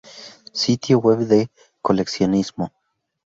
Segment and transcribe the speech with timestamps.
[0.61, 1.47] Sitio web de
[1.83, 2.71] coleccionismo.